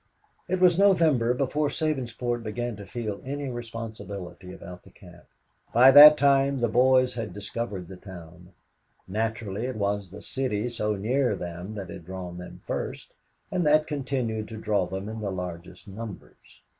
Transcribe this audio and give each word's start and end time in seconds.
It 0.47 0.59
was 0.59 0.79
November 0.79 1.35
before 1.35 1.67
Sabinsport 1.67 2.41
began 2.41 2.75
to 2.77 2.87
feel 2.87 3.21
any 3.23 3.49
responsibility 3.49 4.51
about 4.51 4.81
the 4.81 4.89
camp. 4.89 5.25
By 5.75 5.91
that 5.91 6.17
time, 6.17 6.59
the 6.59 6.67
boys 6.67 7.13
had 7.13 7.33
discovered 7.35 7.87
the 7.87 7.97
town. 7.97 8.51
Naturally, 9.07 9.67
it 9.67 9.75
was 9.75 10.09
the 10.09 10.23
City 10.23 10.69
so 10.69 10.95
near 10.95 11.35
them 11.35 11.75
that 11.75 11.91
had 11.91 12.03
drawn 12.03 12.39
them 12.39 12.61
first, 12.65 13.13
and 13.51 13.63
that 13.67 13.85
continued 13.85 14.47
to 14.47 14.57
draw 14.57 14.87
them 14.87 15.07
in 15.07 15.21
the 15.21 15.29
largest 15.31 15.87
numbers. 15.87 16.63